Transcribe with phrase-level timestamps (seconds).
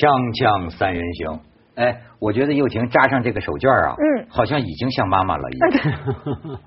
[0.00, 1.40] 锵锵三人行，
[1.74, 6.58] 哎，我觉得幼婷扎上这个手绢啊，嗯好像已经像妈妈了一样。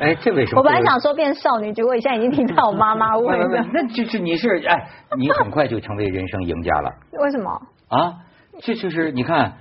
[0.00, 0.60] 哎，这为什么？
[0.60, 3.66] 我本来想说变少女，结果你现在已经听到我妈妈不味了。
[3.72, 7.50] 那就是你是哎，你很快就成为人生赢家了 为什么？
[7.88, 8.14] 啊！
[8.60, 9.52] 这就是你看。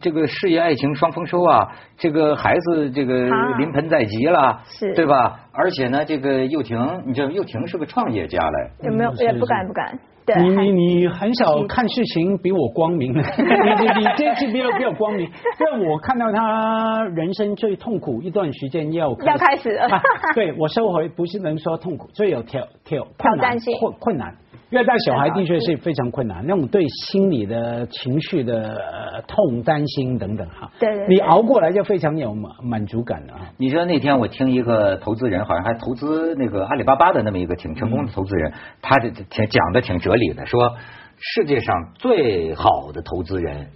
[0.00, 5.38] 这个事业爱情双丰收啊，这个孩子这个啊临盆在即了，是对吧？
[5.52, 9.12] 而且呢，这个幼婷，你知道幼婷是个创业家嘞，有没有？
[9.12, 9.96] 也不敢是不敢。
[10.26, 19.84] 对，你你你很少看事情比我光明， 你你你这次比我比我光明， 让我看到他人生最痛苦一段时间要要开始了。
[19.94, 20.00] 啊
[20.34, 23.78] 对我收回不是能说痛苦，最有挑挑挑战性。
[23.78, 24.34] 困困难。
[24.70, 30.70] 因为带小孩的确是非常困难，那种对心理的情绪的呃痛、担心等等哈。
[30.80, 33.52] 对对对你熬过来就非常有满满足感了啊。
[33.58, 38.52] 你知道那天我听一个投资人，好像还投资那个阿里巴巴的那么一个挺成功的投资人，
[38.82, 40.76] 他这挺讲的挺哲理的，说
[41.18, 43.68] 世界上最好的投资人，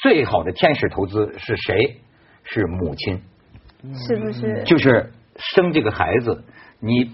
[0.00, 2.00] 最好的天使投资是谁？
[2.48, 3.20] 是母亲，
[4.06, 4.62] 是不是？
[4.64, 6.44] 就是生这个孩子，
[6.78, 7.10] 你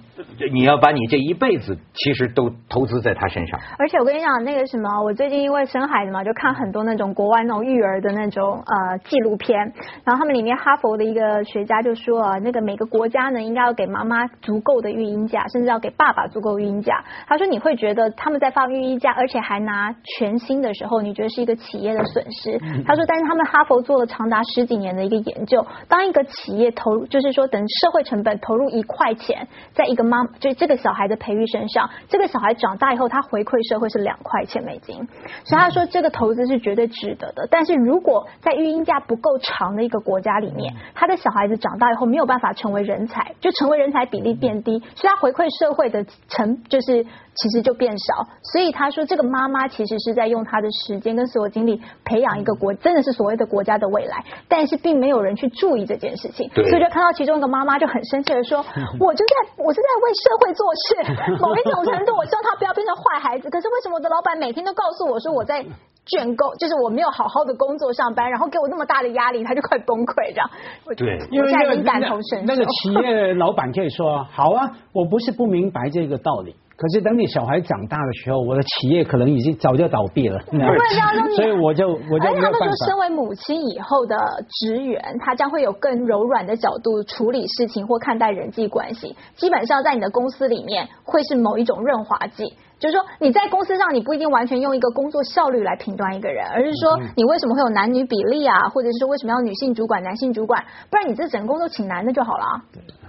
[0.53, 3.59] 你要把你这一辈子其实都投资在他身上。
[3.79, 9.59] 而且我跟你讲，那个什么，我最近因为生孩子嘛，就看很多那种国外那种育儿的那种呃纪录片，
[10.05, 17.05] 然后他们里面哈佛的一个学家就说啊，那个每个国家呢应该要给妈妈足够的育婴假，甚至要给爸爸足够育婴假。
[17.27, 22.59] 他说你会觉得他们在放育婴假，而且还拿全薪的时候，你觉得是一个企业的损失。
[22.87, 35.09] 他说，但是他们哈佛做了长达十几年的一个研究，当一个企业投入，就是说等社会成本投入一块钱，在一个妈就这个小孩的培育身上，这个小孩长大以后，他回馈社会是两块钱美金，
[35.45, 37.49] 所以他说这个投资是绝对值得的。
[37.51, 48.29] 但是如果在育婴假不够长的一个国家里面，他的小孩子长大以后没有办法成为人才，就成为人才比例变低，所以他回馈社会的成就是其实就变少。
[48.43, 58.59] 所以他说这个妈妈其实是在用她的时间跟所有精力培养一个国，真的是所谓的国家的未来，但是并没有人去注意这件事情，所以就看到其中一个妈妈就很生气的说，
[59.01, 60.87] 我就在我是在为社会做事，
[61.43, 63.51] 某一种程度，我希望他不要变成坏孩子。
[63.51, 65.65] 可是为什么我的老板每天都告诉我说我在
[66.05, 70.51] 卷工，就是我没有好好的工作上班，然后给我那么大的压力，他就快崩溃这样。
[70.87, 72.47] 我对因为感同身受。
[72.47, 80.41] 那个企业老板可以说：“好啊，我不是不明白这个道理，可是等你小孩长大的时候，我的企业可能已经早就倒闭了。”
[81.37, 82.99] 所以我就我就而且他们说，没有办法身。
[82.99, 84.17] 为母亲以后的
[84.49, 89.17] 职员，他将会有更柔软的角度处理事情或看待人际关系。
[89.37, 92.53] 基本上在你的公司里面，会是某一种润滑剂。
[92.83, 102.53] 就是说，你在公司上，你不一定完全用一个工作效率来评断一个人，而是说嗯你为什么会有男女比例啊，或者是说为什么要女性主管、男性主管，不然你这整个工作请男的就好了啊。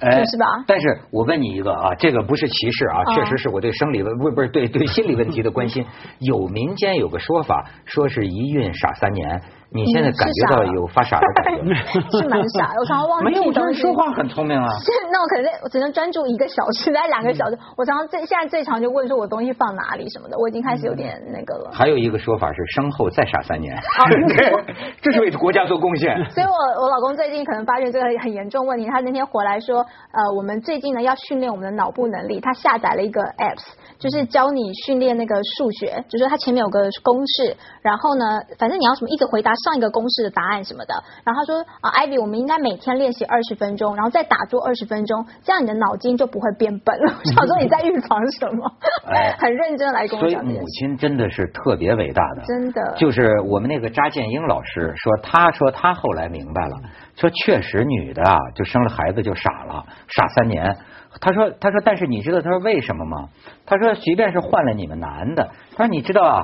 [0.02, 5.84] 哎，是吧但是我问你一个啊，这个不是歧视啊，啊确实是我对生理问不不是对对心理问题的关心。
[6.20, 9.42] 有民间有个说法，说是一孕傻三年。
[9.74, 11.76] 你现在嗯感觉到有发傻的感觉吗？
[12.14, 14.68] 是蛮傻的，我常常忘记没有，我说话很聪明啊。
[14.80, 17.58] 是，那我可能我只能专注一个小时，在两个小时。
[17.76, 21.72] 我常常最现在最常就问说我东西放哪里什么的，我已经开始有点那个了。
[21.74, 24.64] 还有一个说法是生后再傻三年， 哦
[25.02, 26.16] 这是为国家做贡献。
[26.30, 29.80] 所以我我老公最近可能发现这个很严重问题，他那天回来说，
[30.12, 33.64] 呃，我们最近呢要训练我们的脑部能力，他下载了一个 apps，
[33.98, 40.94] 就是教你训练那个数学，就是它前面有个公式，然后呢，反正你要什么一直回答上一个公式的答案什么的。
[41.24, 47.14] 然后他说啊，Ivy，我们应该每天练习二十分钟，然后再打坐二十分钟，这样你的脑筋就不会变笨了。
[47.24, 48.70] 我想说你在预防什么？
[49.08, 52.44] 哎很认真来跟所以我讲这件事，母亲真的是特别伟大的。
[52.46, 56.76] 真的就是我们那个扎建英老师说，他说他后来明白了，
[57.16, 60.76] 说确实女的啊，就生了孩子就傻了，傻三年。
[61.22, 63.30] 他说他说，但是你知道他说为什么吗？
[63.66, 66.44] 他说即便是换了你们男的，他说你知道啊，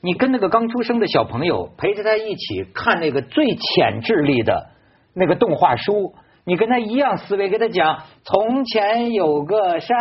[0.00, 4.70] 你跟那个刚出生的小朋友陪着他一起看那个最浅智力的
[5.14, 6.14] 那个动画书，
[6.44, 9.96] 你跟他一样思维，给他讲从前有个山。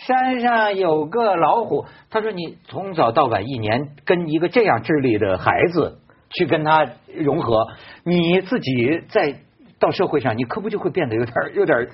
[0.00, 5.98] 山上有个老虎，他说你从早到晚一年跟一个这样智力的孩子
[6.30, 6.86] 去跟他
[7.16, 7.66] 融合，
[8.04, 9.40] 你自己在
[9.80, 11.88] 到社会上，你可不就会变得有点有点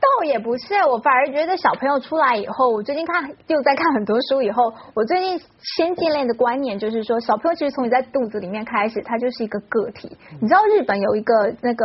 [0.00, 5.40] 倒也不是，我反而觉得小朋友出来以后，我最近看又在看很多书以后，我最近
[5.76, 10.16] 先建立的观念就是说，小朋友其实从你在肚子里面开始，他就是一个个体。
[10.40, 11.84] 你知道日本有一个那个。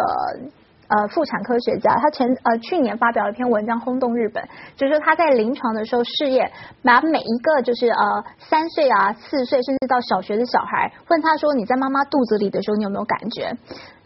[0.89, 4.43] 呃，妇产科学家他前呃去年发表了一篇文章轰动日本，
[4.75, 6.51] 就是说他在临床的时候试验，
[6.83, 13.57] 把每一个就是呃三岁啊、四岁甚至到小学的小孩，问他说你在妈妈肚子里的时候你有没有感觉？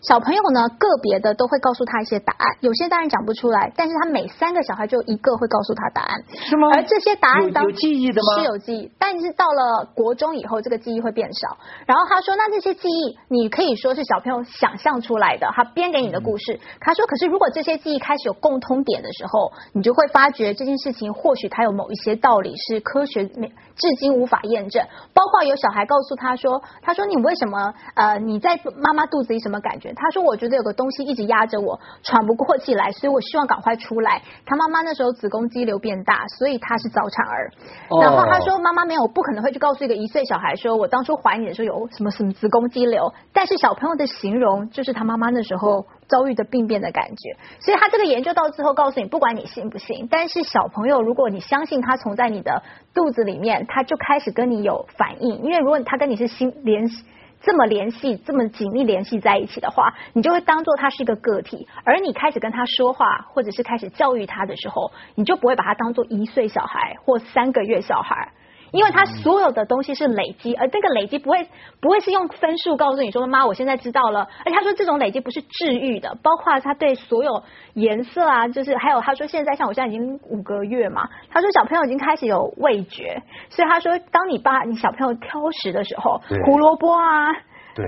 [0.01, 11.57] 小朋友呢，个别的都会告诉他一些答案，有些当然讲不出来，但是他每三个小孩就一个会告诉他答案，是吗而这些答案当有有记忆的吗是有记忆，但是到了国中以后，这个记忆会变少。
[11.87, 16.59] 然后他说，那这些记忆你可以说是小朋友想象出来的，他编给你的故事。
[16.79, 24.85] 他说，可是如果这些记忆开始有共通点的时候，你就会发觉这件事情或许它有某一些道理是科学没至今无法验证。
[25.13, 29.86] 包括有小孩告诉他说，他说你为什么呃你在妈妈肚子里什么感觉？
[29.95, 34.21] 他说我觉得有个东西一直压着我，喘不过气来，所以我希望赶快出来。
[34.45, 37.51] 他妈妈那时候子宫肌瘤变大，所以他是早产儿。
[37.89, 47.35] 哦然后他说妈妈没有不可能会去告诉一个一岁小孩说，我当初怀你的时候有什么什么子宫肌瘤，但是小朋友的形容就是他妈妈那时候遭遇的病变的感觉。
[47.59, 52.63] 所以他这个研究到最后告诉你，不管你信不信，但是小朋友如果你相信他从在你的
[52.93, 57.03] 肚子里面，他就开始跟你有反应，因为如果他跟你是心联系。
[57.41, 68.31] 这么联系、这么紧密联系在一起的话，你就会当做他是一个个体，而你开始跟他说话，或者是开始教育他的时候，你就不会把他当做一岁小孩或三个月小孩。
[68.71, 71.47] 因为他所有的东西是累积，而这个累积不会
[71.81, 74.27] 不会是用分数告诉你说妈，我现在知道了。
[74.45, 77.43] 而且他说这种累积不是治愈的，包括他对所有
[77.73, 87.27] 颜色啊，就是还有他说现在像我现在已经五个月嘛，他说小朋友已经开始有味觉，所以他说当你把你小朋友挑食的时候，胡萝卜啊。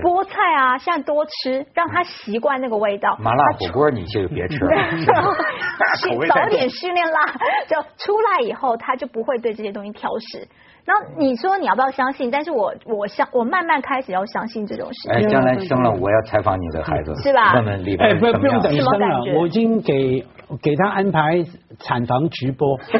[0.04, 3.16] 菠菜啊，现在多吃，让他习惯那个味道。
[3.18, 4.70] 麻辣火锅你就别吃了，
[6.32, 7.26] 早点训练辣，
[7.66, 10.46] 就出来以后他就不会对这些东西挑食。
[10.84, 12.30] 然后你说你要不要相信？
[12.30, 15.28] 但是我我相我慢慢开始要相信这种事哎，情。
[15.28, 20.24] 将来生了我要采访你的孩子，是吧问问里哎，边怎么样不不用等生了，我已经给
[20.62, 21.44] 给他安排
[21.78, 22.78] 产房直播。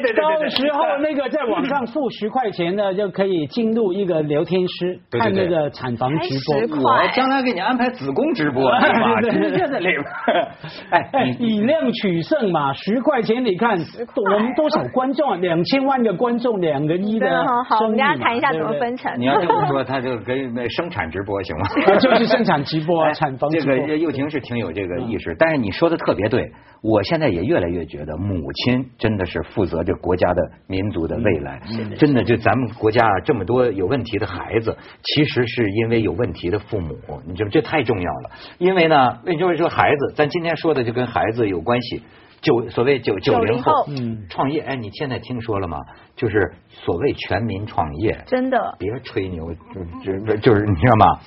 [0.00, 6.82] 哎，对对对到，时候那个在网上付十块钱的就可以进入一个聊天室对对看那个产房直播10。
[6.82, 9.20] 我将来给你安排子宫直播，是吧？
[9.20, 10.04] 对对对直接在里边。
[10.90, 15.36] 哎，以量取胜嘛，十块钱你看我们多少观众啊？
[15.36, 19.12] 两千万个观众，两个亿的好好，我们大家谈一下对不对怎么分成。
[19.20, 21.66] 你要这么说，他就跟那生产直播行吗？
[22.00, 23.60] 就是生产直播 产房这。
[23.60, 26.50] 个幼婷是挺有这个意识，但是你说的特别对，
[26.82, 31.60] 我现在也越来越觉得母亲真的是负责这国家的民族的未来。
[31.98, 36.96] 真的，就咱们国家这么多有问题的孩子，其实是因为有问题的父母，
[37.26, 38.30] 你知道这太重要了。
[38.58, 40.12] 因为呢，为什么说孩子？
[40.14, 42.02] 咱今天说的就跟孩子有关系。
[42.42, 45.76] 九所谓九九零后90后嗯创业，哎，你现在听说了吗？
[46.16, 51.20] 就是所谓全民创业，真的，别吹牛，就就就是你知道吗？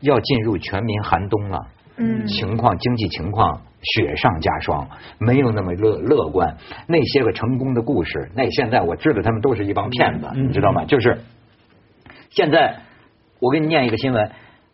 [0.00, 1.58] 要进入全民寒冬了。
[1.96, 4.88] 嗯，情况经济情况雪上加霜，
[5.18, 6.56] 没有那么乐乐观。
[6.86, 10.84] 那些个成功的故事，那现在我知道他们都是一帮骗子，嗯你知道吗？
[10.84, 11.20] 就是
[12.30, 12.76] 现在
[13.40, 14.30] 我给你念一个新闻。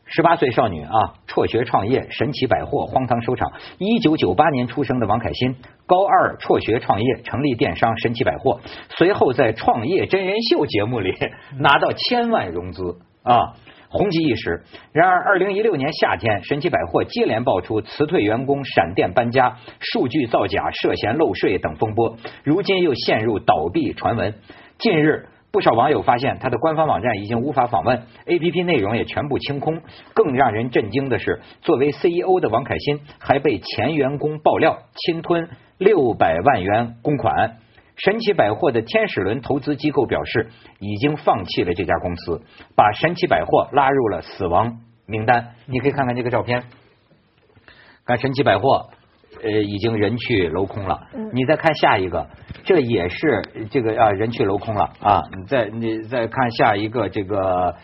[0.06, 3.50] 十八岁少女啊，辍学创业，神奇百货荒唐收场。
[3.78, 5.56] 一九九八年出生的王凯欣，
[5.86, 8.60] 高二辍学创业，成立电商神奇百货，
[8.90, 11.14] 随后在创业真人秀节目里
[11.58, 12.82] 拿到千万融资
[13.22, 13.54] 啊。
[13.94, 14.62] 红极一时。
[14.92, 24.34] 然而，二零一六年夏天，神奇百货接连爆出辞退员工、闪电搬家、数据造假、涉嫌漏税等风波，如今又陷入倒闭传闻。
[24.78, 25.28] 近日。
[25.52, 29.82] 不少网友发现，他的官方网站已经无法访问，APP 内容也全部清空。
[30.12, 35.48] 更让人震惊的是，作为 CEO 的王凯欣还被前员工爆料侵吞
[35.78, 37.58] 六百万元公款。
[37.96, 40.50] 神奇百货的天使轮投资机构表示，
[40.80, 42.42] 已经放弃了这家公司，
[42.76, 45.54] 把神奇百货拉入了死亡名单。
[45.66, 46.64] 你可以看看这个照片，
[48.04, 48.90] 看神奇百货。
[49.42, 51.08] 呃，已经人去楼空了。
[51.32, 52.28] 你再看下一个，
[52.62, 55.22] 这也是这个啊，人去楼空了啊。
[55.36, 57.74] 你再你再看下一个，这个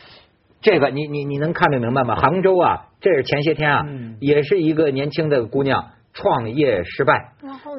[0.63, 2.15] 这个你你你能看得明白吗？
[2.15, 7.33] 杭州啊，这是前些天啊，嗯也是一个年轻的姑娘创业失败？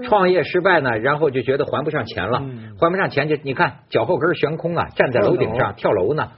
[0.08, 6.32] 创业失败呢，然后就觉得还不上钱了，嗯还不上钱就你看脚后跟悬空啊，站在楼顶上跳楼呢，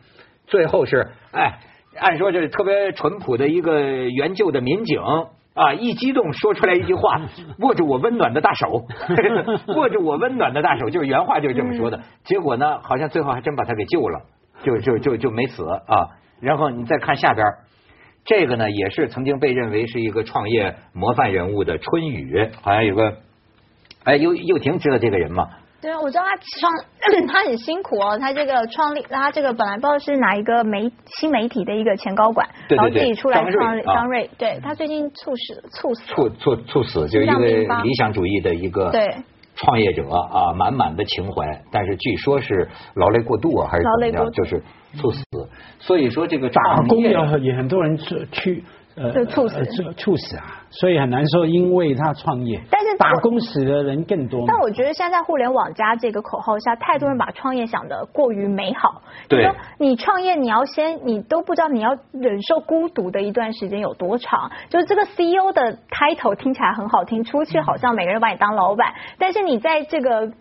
[0.48, 1.60] 最后是哎，
[2.00, 5.00] 按说这是特别淳朴的一个援救的民警。
[5.56, 5.72] 啊！
[5.76, 7.22] 一激动说出来一句话，
[7.62, 8.88] 握着我温暖的大手，
[9.78, 12.00] 握着我温暖的大手，就是原话就是这么说的。
[12.24, 14.22] 结果呢，好像最后还真把他给救了，
[14.64, 16.10] 就就就就没死啊。
[16.42, 17.46] 然后你再看下边，
[18.26, 23.18] 这个呢也是曾经被认为是一个创业模范人物的春雨，好像有个，
[24.04, 25.50] 哎，又又婷知道这个人吗？
[25.82, 26.72] 对啊，我知道他创，
[27.28, 28.18] 他很辛苦哦。
[28.18, 39.14] 他这个创立，他这个本来不知道是哪一个媒新媒体的一个前高管，对对然后自己出来创张瑞，对他最近猝死猝死，猝猝猝死，就是一心脏病个理想主义的一个对
[39.56, 44.64] 创业者啊，满满的情怀，但是据说是劳累过度啊，还是怎么样，劳累过就是
[45.00, 45.24] 猝死。
[45.80, 48.64] 所以说这个打创业工也很也很多人去去
[48.96, 54.46] 呃就猝死呃猝猝死啊，所以很难说，因为他创业，但是打工死的人更多。
[54.48, 59.02] 但我觉得现在互联网加这个口号下，太多人把创业想的过于美好。
[59.28, 64.52] 对就说你创业，你要先，你都不知道你要忍受孤独的一段时间有多长。
[64.70, 70.32] 就是这个 CEO 的 title 听起来很好听，出去好像每个人把你当老板，但是你在这个。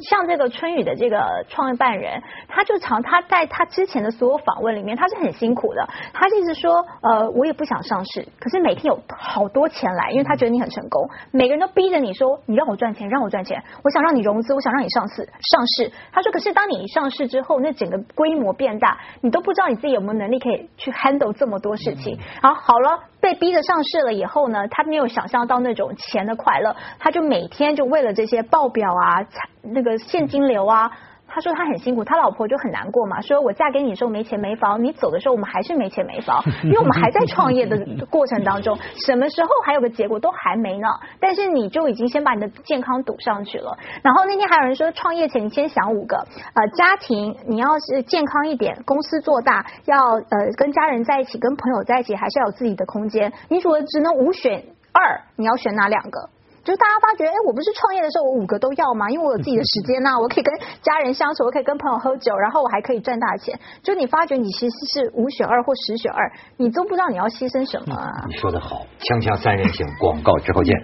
[0.00, 5.88] 像这个春雨的这个创办人，他就常他在他之前的所有访问里面，他是很辛苦的。
[6.12, 15.92] 他一直说，呃，我也不想上市，可是每天有好多钱来，因为他觉得你很成功，每个人都逼着你说，你让我赚钱，让我赚钱，我想让你融资，我想让你上市上市。
[16.12, 22.18] 他说，可是当你一上市之后，那整个规模变大，你都不知道你自己有没有能力可以去 handle 这么多事情。
[22.42, 23.09] 然后好了。
[23.20, 29.26] 被逼着上市了以后呢，他没有想象到那种钱的快乐，他就每天就为了这些报表啊、
[29.62, 30.90] 那个现金流啊。
[31.32, 37.78] 他说他很辛苦，他老婆就很难过嘛，说我嫁给你的时候没钱没房，你走的时候我们还是没钱没房，因为我们还在创业的
[38.10, 40.88] 过程当中，什么时候还有个结果都还没呢，
[41.20, 43.78] 但是你就已经先把你的健康赌上去了。
[44.02, 46.16] 然后那天还有人说，创业前你先想五个，
[46.54, 53.32] 呃，家庭你要是健康一点，公司做大，要呃跟家人在一起，跟朋友在一起，还是要有自己的空间。
[53.48, 56.28] 你如果只能五选二，你要选哪两个？
[56.70, 59.10] 就是大家发觉，哎，我不是创业的时候我五个都要吗？
[59.10, 63.58] 因为我有自己的时间呐、我可以跟家人相处，我可以跟朋友喝酒，然后我还可以赚大钱。
[63.82, 68.06] 就你发觉你其实是五选二或十选二，你都不知道你要牺牲什么啊。
[68.28, 70.80] 你说的好，锵锵三人行，广告之后见。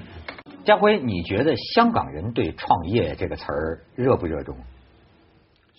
[0.64, 4.56] 家辉，你觉得香港人对创业这个词儿热不热衷？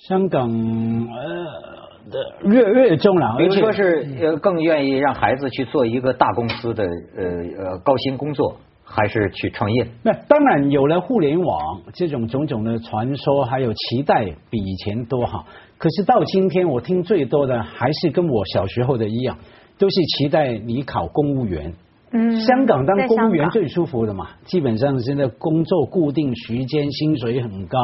[0.07, 7.25] 香港呃的热热衷了，比如说是呃更愿意让孩子去做一个大公司的呃
[7.65, 8.55] 呃高薪工作，
[8.89, 9.85] 还是去创业？
[10.01, 15.45] 那当然有了互联网这种种种的传说，还有期待比以前多哈。
[15.77, 19.37] 可是到今天，我听最多的还是跟我小时候的一样，
[19.77, 21.73] 都是期待你考公务员。
[22.11, 27.77] 嗯香港当公务员最舒服的嘛，基本上现在工作固定时间，薪水很高，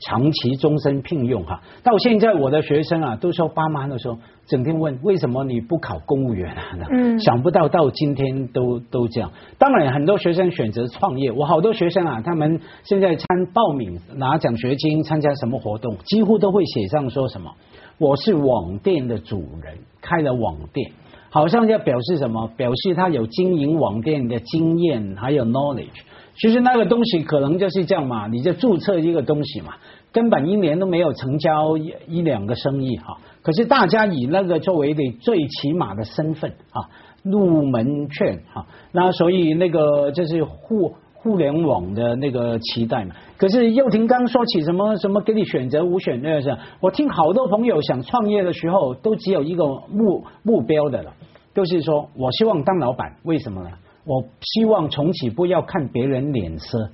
[0.00, 1.60] 长期终身聘用哈。
[1.82, 4.16] 到现在我的学生啊，都说爸妈的时候，
[4.46, 6.62] 整天问为什么你不考公务员啊？
[6.90, 9.30] 嗯想不到到今天都都这样。
[9.58, 17.52] 当然，很多学生选择创业，我好多学生啊，他们现在参报名拿奖学金，参加什么活动，几乎都会写上说什么，
[17.98, 20.92] 我是网店的主人，开了网店。
[21.36, 22.50] 好像要表示什么？
[22.56, 26.00] 表示他有经营网店的经验，还有 knowledge。
[26.34, 29.74] 其实那个东西可能就是这样嘛，你就注册一个东西嘛，
[30.12, 33.18] 根本一年都没有成交一一两个生意哈。
[33.42, 36.88] 可是大家以那个作为的最起码的身份啊，
[37.22, 40.94] 入门券哈，那所以那个就是互
[41.26, 43.12] 互联网的那个期待嘛。
[43.36, 51.12] 可是又廷刚说起什么什么给你选择无选二是，我听好多朋友想创业的时候，都只有一个目目标的了，
[51.52, 53.70] 就是说我希望当老板，为什么呢？
[54.04, 56.90] 我希望从此不要看别人脸色。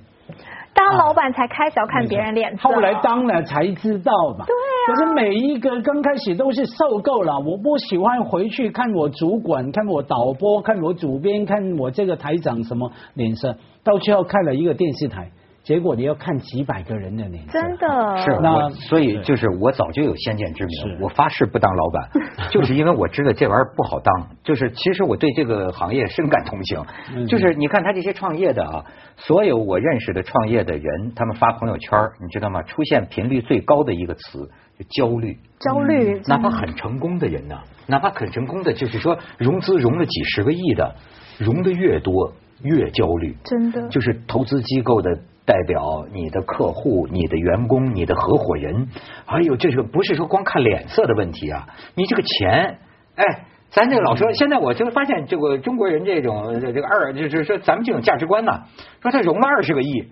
[0.73, 4.45] 当老板才开始要看别人脸色，后来当了才知道嘛。
[4.45, 4.83] 对啊。
[4.87, 15.31] 可是每一个刚开始都是受够了，我不喜欢回去看我主管、看我导播、看我主编、看我这个台长什么脸色，到最后看了一个电视台，
[15.63, 17.53] 结果你要看几百个人的脸色。
[17.53, 22.09] 真的是那，所以就是我早就有先见之明，我发誓不当老板，
[22.51, 24.27] 就是因为我知道这玩意儿不好当。
[24.43, 26.83] 就是其实我对这个行业深感同情。
[27.15, 28.83] 嗯 就是你看他这些创业的啊，
[29.15, 32.61] 所有我认识的创业的人，他们发朋友圈，你知道吗？
[32.63, 35.37] 出现频率最高的一个词就焦虑。
[35.59, 37.55] 焦虑，哪怕很成功的人呢，
[37.87, 40.93] 哪怕很成功的，就是说融资融了几十个亿的，
[41.39, 43.37] 融的越多越焦虑。
[43.45, 48.87] 真的就是投资机构的代表、你的客户、你的员工、你的合伙人，
[49.25, 52.79] 哎呦这个不是说光看脸色的问题啊，你这个钱，
[53.15, 53.45] 哎。
[53.75, 58.65] 咱这个老说，现在我就发现这个中国人这种这个二，就是说咱们这种价值观呐，
[59.01, 60.11] 说他融了二十个亿，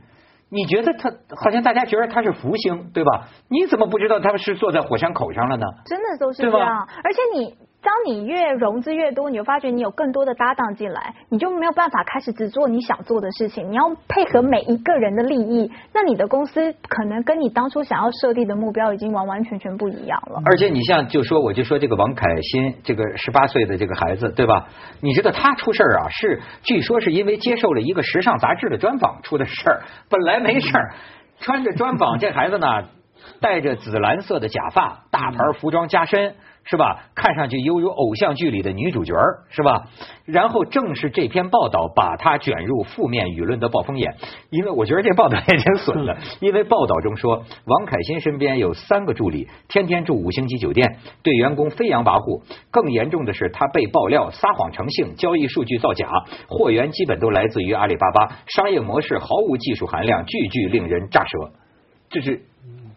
[0.49, 3.27] 你觉得他好像大家觉得他是福星，对吧？
[3.49, 5.67] 你怎么不知道他们是坐在火山口上了呢？
[5.85, 7.53] 真的都是这样，而且你。
[7.83, 13.71] 当你越融资越多，你就发觉你有更多的搭档进来，你就没有办法开始只做你想做的事情。
[13.71, 20.41] 你要配合每一个人的利益，那你的公司可能跟你当初想要设立的目标已经完完全全不一样了。
[20.45, 24.67] 而且你像就说我就说这个王凯欣这个十八岁的这个孩子对吧？
[25.01, 30.93] 你知道他出事儿啊，是据说是因为接受了一个时尚杂志的专访出的事儿，本来没事儿，
[31.39, 32.67] 穿着专访这孩子呢。
[33.39, 36.35] 戴着紫蓝色的假发，大牌服装加身。
[36.63, 37.05] 是吧？
[37.15, 39.15] 看上去犹如偶像剧里的女主角
[39.49, 39.87] 是吧？
[40.25, 44.13] 然后正是这篇报道把她卷入负面舆论的暴风眼，
[44.51, 46.15] 因为我觉得这报道也挺损的。
[46.39, 52.43] 因为报道中说，王凯欣身边有三个助理，天天住五星级酒店，对员工飞扬跋扈。
[52.69, 56.07] 更严重的是，他被爆料撒谎成性，交易数据造假，
[56.47, 61.53] 货源基本都来自于阿里巴巴，商业模式毫无技术含量，句句令人咋舌。
[62.11, 62.43] 这是。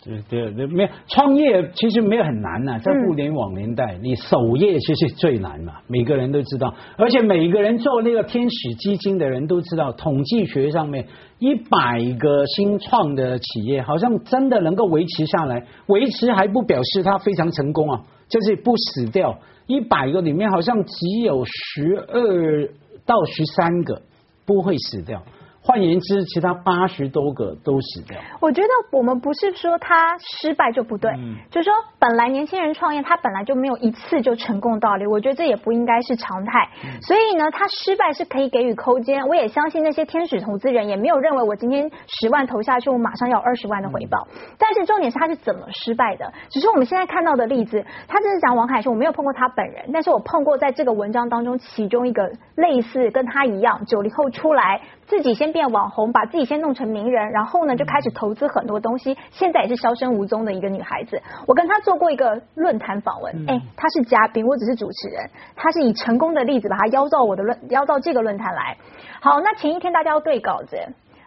[0.04, 11.06] 对对对，没有创业其实没有很难呐，在互联网年代，你首页其实最难嘛，每个人都知道，而且每个人做那个天使基金的人都知道，统计学上面
[11.38, 22.68] 一百个新创的企业，好像真的能够维持下来，维持还不表示它非常成功啊，就是不死掉，一百个里面好像只有十二
[23.06, 24.02] 到十三个
[24.44, 25.22] 不会死掉。
[25.66, 28.18] 换言之，其他八十多个都死掉。
[28.38, 31.10] 我觉得我们不是说他失败就不对，
[31.50, 35.06] 就是说本来年轻人创业，他本来就没有一次就成功道理。
[35.06, 36.68] 我觉得这也不应该是常态。
[37.00, 39.26] 所以呢，他失败是可以给予空间。
[39.26, 44.28] 我也相信那些天使投资人也没有认为我今天十万投下去，我马上要二十万的回报。
[44.58, 46.30] 但是重点是他是怎么失败的？
[46.50, 54.82] 只是我们现在看到的例子，他就是讲王凯是我没有碰过他本人，但是我碰过在这个文章当中其中一个类似跟他一样九零后出来。
[55.06, 61.22] 自己先变网红，把自己先弄成名人，然后呢就开始投资很多东西，现在也是销声无踪的一个女孩子。
[61.46, 65.30] 我跟她做过一个论坛访问，哎，她是嘉宾，我只是主持人。
[65.54, 68.76] 她是以成功的例子把她邀到我的论，邀到这个论坛来。
[69.20, 70.76] 好，那前一天大家要对稿子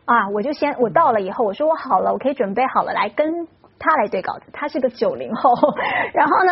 [0.03, 3.47] 啊，我就先我到了以后，我说我好了，我可以准备好了来跟
[3.79, 4.43] 她来对稿子。
[4.51, 5.53] 她是个九零后，
[6.13, 6.51] 然后呢，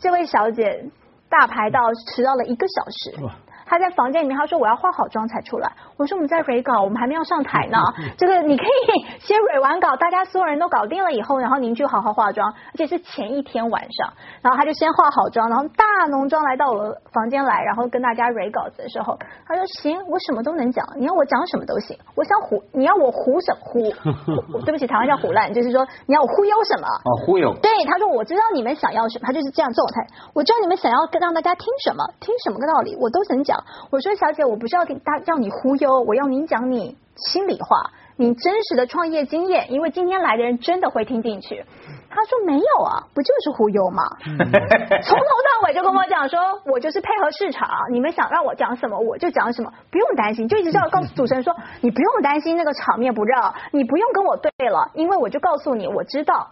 [0.00, 0.84] 这位小姐
[1.30, 3.30] 大排到迟到了一个小时。
[3.64, 5.72] 她在房间里面，她说我要化好妆才出来。
[6.02, 7.78] 我说我们在蕊稿，我们还没有上台呢。
[8.18, 14.12] 这 个你可以先蕊完稿，大家所有人都搞定了以后，然后您就好好化妆，而且是前一天晚上。
[14.42, 19.16] 然后他就先化好妆，然后大浓妆来到我的房间来，然后跟大家蕊稿子的时候，
[19.46, 21.96] 他说行，我什么都能讲，你要我讲什么都行。
[22.16, 24.64] 我想唬，你要我唬什么唬？
[24.64, 26.88] 对不起，台湾叫唬烂，就是说你要我忽悠什么？
[27.06, 27.54] 哦，忽悠。
[27.62, 30.02] 对，他说我知道你们想要什么，他就是这样状态。
[30.34, 33.62] 我知道你们想要让大家听什么，听什么个道理，我都能讲。
[33.90, 41.64] 我说小姐，我不是要听大让你忽悠，我要您讲你心里话，你真实的创业经验，因为今天来的人真的会听进去。
[42.08, 44.02] 他说没有啊，不就是忽悠吗？
[44.26, 53.34] 从头到尾就跟我讲说，我就是配合市场，你们想让我讲什么我就讲什么，不用担心，就一直要告诉主持人说，你不用担心那个场面不热，
[53.72, 56.50] 你不用跟我对了，因为我就告诉你我知道。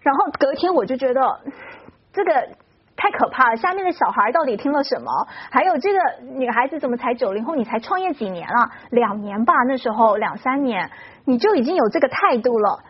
[0.00, 1.40] 然后隔天我就觉得
[2.12, 2.48] 这个。
[2.98, 3.56] 太可怕了！
[3.56, 5.06] 下面的小孩到底听了什么？
[5.50, 5.98] 还有这个
[6.36, 7.54] 女孩子怎么才九零后？
[7.54, 8.70] 你才创业几年了？
[8.90, 10.90] 两年吧，那时候两三年，
[11.24, 12.80] 你就已经有这个态度了。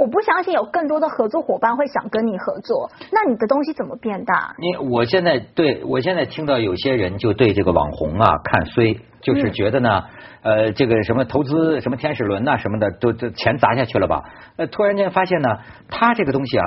[0.00, 2.90] 我不相信有更多的合作伙伴会想跟你合作。
[3.12, 4.54] 那你的东西怎么变大？
[4.58, 10.04] 你我现在对我现在听到有些人就对这个网红啊看衰，就是觉得呢，
[10.42, 14.22] 呃，这个什么投资什么天使轮呐什么的，都都钱砸下去了吧？
[14.56, 15.48] 呃，突然间发现呢，
[15.88, 16.64] 他这个东西啊。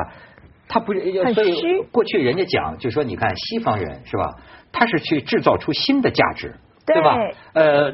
[0.69, 4.35] 他不是，所以过去人家讲，就说你看西方人是吧？
[4.71, 6.53] 他是去制造出新的价值，
[6.85, 7.17] 对吧？
[7.53, 7.85] 呃，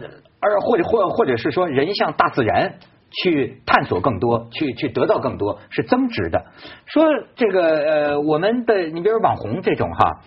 [0.42, 2.74] 而或者或或者是说，人向大自然
[3.12, 6.44] 去探索更多，去去得到更多，是增值的。
[6.86, 7.06] 说
[7.38, 10.20] 这个呃，我们的你比如网红这种哈，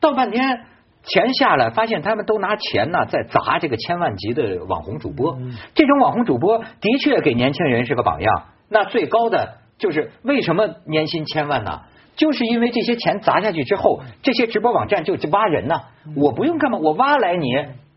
[0.00, 0.64] 到半天
[1.04, 5.38] 钱下来，发现他们都拿钱呢在砸这个千万级的网红主播。
[5.76, 8.46] 这种网红主播的确给年轻人是个榜样。
[8.68, 9.58] 那最高的。
[9.78, 11.80] 就是为什么年薪千万呢？
[12.16, 15.74] 就是因为这些钱砸下去之后，这些直播网站就挖人呢。
[16.16, 17.48] 我不用干嘛，我挖来你，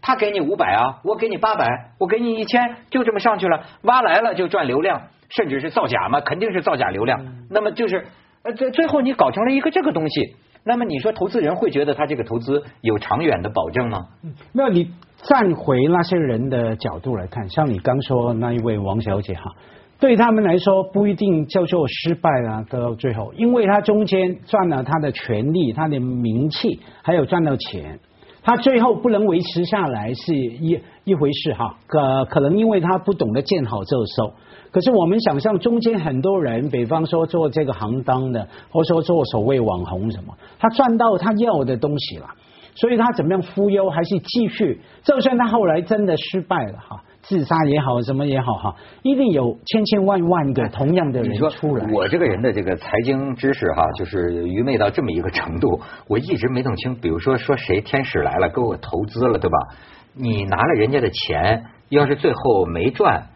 [0.01, 1.67] 他给你五百啊，我给你八百，
[1.99, 3.61] 我给你一千，就这么上去了。
[3.83, 7.23] 挖来了就赚流量，甚至是造假嘛，肯定是造假流量。
[7.51, 8.07] 那么就是
[8.41, 14.07] 呃，最最后你搞成了一个这个东西，那么你说投资人会觉得他这个投资有长远的保证吗？
[14.51, 19.51] 那你站回那些人的角度来看，像你刚说那一位王小姐哈。
[19.99, 27.99] 对他们来说不一定叫做失败啊，到最后，因为他中间赚了他的权利、他的名气，还有赚到钱，
[28.43, 31.77] 他最后不能维持下来是一一回事哈。
[31.87, 34.33] 可可能因为他不懂得见好就收。
[34.69, 42.27] 可是我们想象中间很多人，比方说做这个行当的，或说做所谓网红什么，他赚到他要的东西了，
[42.75, 47.03] 所以他怎么样忽悠还是继续，就算他后来真的失败了哈。
[47.27, 51.85] 自杀也好，什么也好，哈，一定有千千万万个同样的人出来。
[51.91, 56.95] 我这个人的这个财经知识哈，就是愚昧到这么一个程度，我一直没弄清。
[56.95, 59.57] 比如说，说谁天使来了，给我投资了，对吧？
[60.13, 63.27] 你拿了人家的钱，要是最后没赚，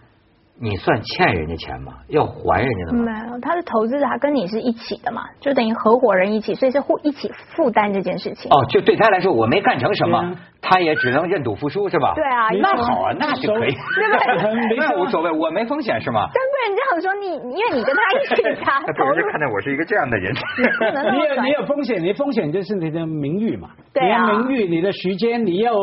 [0.62, 1.94] 你算欠人家钱吗？
[2.10, 3.04] 要还人家的吗？
[3.04, 8.52] 没有，他是投资者，他跟你是一起的嘛，就等于合伙人一起，所以是互一起负担这件事情。
[8.52, 12.14] 哦，就对他来说，我没干成什么他也只能认赌服输，是吧？
[12.14, 16.30] 对啊，那好啊，那就可以， 对不对 那无所谓，我没风险是吗？
[16.32, 20.32] 但不能这样说，你因为你跟他一起啊，投入看待我是一个这样的人。
[21.18, 25.74] 你有你有风险，你风险就是你的名誉嘛，对啊你的名誉，你的时间，你要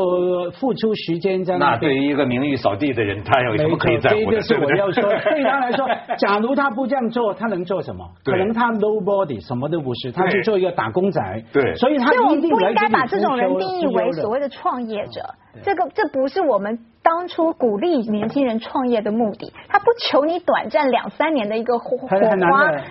[0.61, 4.39] 付出时间在那边对于一个名誉扫地的人，他有什么可以在乎的？
[4.69, 5.87] 我 要说，对他来说，
[6.19, 8.05] 假如他不这样做，他能做什么？
[8.25, 11.21] 可能他 nobody 什么都不是，他对去做一个打工仔。
[11.53, 15.23] 对所以他所以我一定不应该把这种人定义为所谓的创业者，
[15.63, 19.53] 这个这不是我们当初鼓励年轻人创业的目的。
[19.69, 22.17] 他不求你短暂两三年的一个火火花，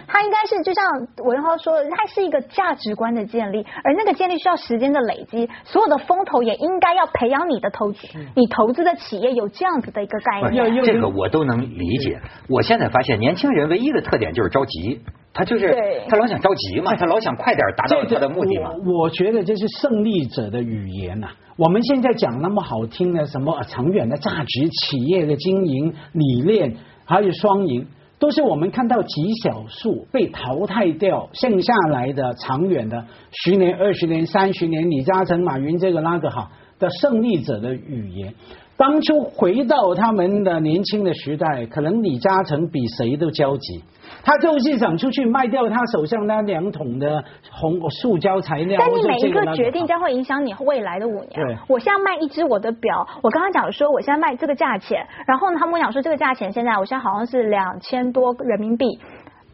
[0.08, 5.50] 他应该是就像文浩说的，它是一个价值观的建立，而那个建立需要时间的累积。
[5.66, 10.84] 所有的风投也应该要培养你的投资，你投资的企业有这样子的一个概念。
[10.84, 12.20] 这个我都能理解。
[12.50, 15.02] 我现在发现年轻人唯一的特点就是着急，
[15.38, 15.72] 他就是
[16.10, 18.72] 他老想着急嘛，他老想快点达到这他的目的嘛。
[18.84, 27.86] 我我觉得这是胜利者的语言呐、我们现在讲那么好听的什么呃长远的价值、企业的经营理念，还有双赢，
[28.18, 38.34] 都是我们看到极少数被淘汰掉，剩下来的长远的十年、二十年、三十年，李嘉诚、马云这个那个哈的胜利者的语言。
[38.78, 43.84] 当初回到他们的年轻的时代，可能李嘉诚比谁都焦急。
[44.24, 48.80] 他就是想出去卖掉他手上那两桶的红塑胶材料。
[48.80, 51.58] 但你每一个决定将会影响你未来的五年对。
[51.68, 58.86] 我现在卖一只我的表，我刚刚讲说我现在卖这个价钱，然后呢，他们讲说这个价钱现在我现在好像是两千多人民币，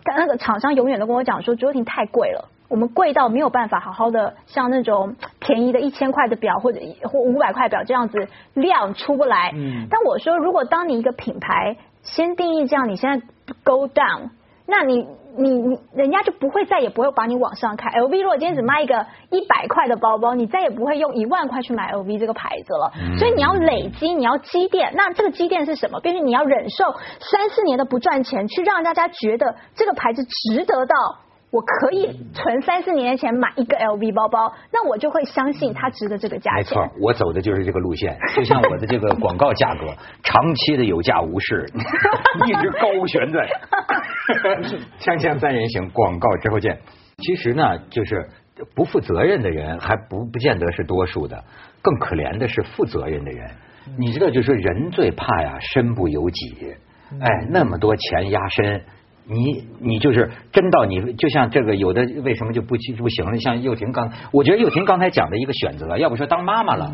[0.03, 2.49] 但那个厂商永远都跟我讲说卓婷太贵了。
[2.69, 9.52] 我们贵到没有办法好好的像那种便宜的一千块的表或者或五百块表这样子量出不来。
[9.54, 13.26] 嗯但我说，如果当你一个品牌先定义这样，你现在
[13.63, 14.30] go down，
[14.65, 17.91] 那你你你人家就不会再也不会把你往上看。
[17.91, 22.91] LV 如果今天只卖一个一百块的包包，你再也不会用一万块去买 LV 这个牌子了。
[23.19, 24.93] 所以你要累积，你要积淀。
[24.95, 25.99] 那这个积淀是什么？
[25.99, 26.86] 便是你要忍受
[27.19, 30.95] 三四年的不赚钱，去让大家觉得这个牌子值得到。
[31.53, 36.57] 我可以存三四年前买一个 LV 包包，那我就会相信它值得这个价钱。
[36.57, 39.85] 没错，我走的就是这个路线，就像我的这个广告价格，
[40.25, 41.69] 长期的有价无市，
[42.49, 43.47] 一直高悬在。
[44.99, 46.75] 锵锵三人行，广告之后见。
[47.19, 48.27] 其实呢，就是
[48.73, 51.43] 不负责任的人还不不见得是多数的，
[51.83, 53.51] 更可怜的是负责任的人。
[53.99, 56.75] 你知道，就是人最怕呀，身不由己。
[57.21, 58.81] 哎，那么多钱压身。
[59.25, 63.38] 你你就是真到你就像这个有的为什么就不不行了？
[63.39, 66.93] 像幼婷刚，我觉得幼婷刚才讲的一个选择，要不说当妈妈了，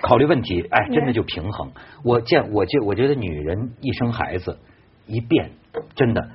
[0.00, 1.72] 考虑问题，哎，真的就平衡。
[2.04, 4.58] 我见我就我觉得女人一生孩子
[5.06, 5.50] 一变，
[5.96, 6.30] 真的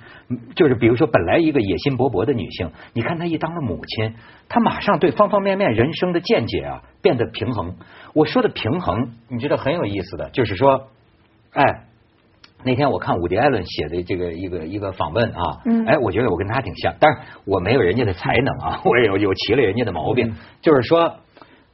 [0.55, 4.15] 就是比如说本来一个野心勃勃的女性，你看她一当了母亲，
[4.49, 7.77] 她马上对方方面面人生的见解啊变得平衡。
[8.13, 10.89] 我说的平衡，你觉得很有意思的，就是说，
[11.53, 11.85] 哎。
[12.63, 21.15] 那天我看伍迪·艾伦写的这个一个一个访问啊，嗯哎，我觉得我跟他挺像，但是我没有人家的才能啊，我也有有骑了人家的毛病，就是说，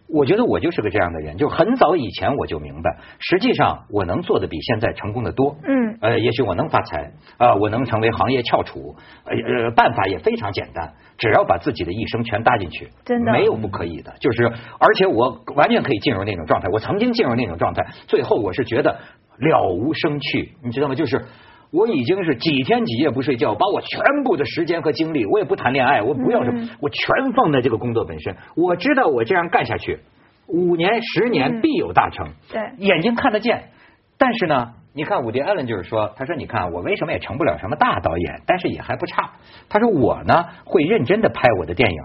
[0.08, 5.98] 我觉得我就是个这样的人，就很早以前我就明白，实际上我能做的比现在成功的多，嗯。
[6.02, 19.00] 呃，也许我能发财啊、我能成为行业翘楚，呃呃，办法也非常简单，只要把自己的一生全搭进去，真的没有不可以的，就是而且我完全可以进入那种状态，我曾经进入那种状态，最后我是觉得
[19.40, 20.96] 了无生趣，你知道吗？
[20.96, 21.24] 就是。
[21.72, 28.34] 我已经是几天几夜不睡觉，把我全部的时间和精力，我也不谈恋爱，我不要什么，嗯我全放在这个工作本身。
[28.56, 30.00] 我知道我这样干下去，
[30.48, 32.28] 五年、十年嗯必有大成。
[32.50, 33.62] 对眼睛看得见。
[34.18, 39.32] 但是呢，你看伍迪·艾伦就是说，他说你看我为什么也成不了什么大导演，但是也还不差。
[39.68, 42.04] 他说我呢会认真的拍我的电影，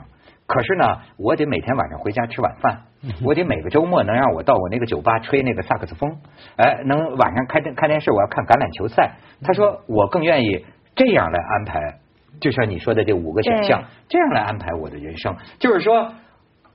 [0.51, 0.85] 可是呢
[1.17, 2.83] 我得每天晚上回家吃晚饭，
[3.23, 6.19] 我得每个周末能让我到我那个酒吧吹那个萨克斯风，
[6.57, 9.13] 哎，能晚上开电看电视，我要看橄榄球赛。
[9.43, 12.01] 他说我更愿意这样来安排，
[12.41, 16.13] 就像你说的这五个选项，这样来安排我的人生，就是说，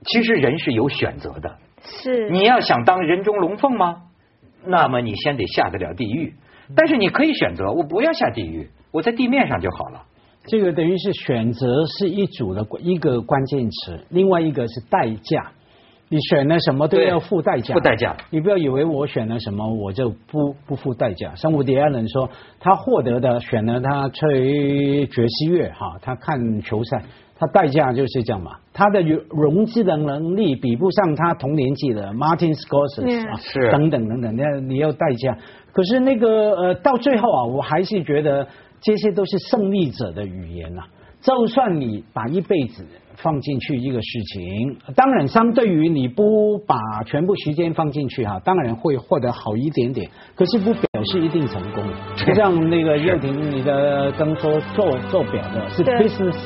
[0.06, 1.58] 其实人是有选择的。
[1.82, 4.04] 是你要想当人中龙凤吗？
[4.64, 6.34] 那么你先得下得了地狱。
[6.74, 10.02] 但是你可以选择，我不要下地狱，我在地面上就好了。
[10.46, 15.52] 这个等于是选择是一组的一个关键词，另外一个是代价。
[16.08, 18.16] 你选了什么都要付代价，付代价。
[18.30, 21.34] 你不要以为我选了什么我就不不付代价。
[21.34, 22.30] 像伍迪·艾伦说，
[22.60, 27.02] 他获得的选了他吹爵士乐哈，他看球赛，
[27.36, 35.36] 他代价就是这样嘛，他的融资的能力比不上他同年纪的 Martin Scorsese 啊，是等等等等，那你要代价。
[35.72, 38.46] 可是那个呃，到最后啊，我还是觉得
[38.80, 40.82] 这些都是胜利者的语言呐、
[41.20, 42.84] 就算你把一辈子
[43.16, 51.82] 放进去一个事情，当然相对于你不把全部时间放进去哈、当然会获得好一点点，可是不表示一定成功。
[52.16, 56.36] 就像那个叶婷你的刚说做做表的是 business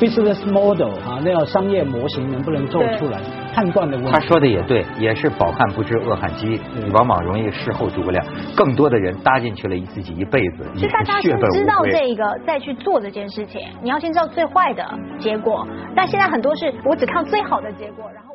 [0.00, 3.20] business model 啊，那个商业模型能不能做出来，
[3.54, 4.12] 判断的问题。
[4.12, 8.24] 他说的也对，也是饱汉不知饿汉饥，你往往容易事后诸葛亮。
[8.56, 11.82] 更多的人搭进去了自己一辈子，就大家血本先知道。
[11.84, 13.60] 这个，再去做这件事情。
[13.82, 14.84] 你要先知道最坏的
[15.18, 18.29] 结果，但现在很多是我只看最好的结果，然后。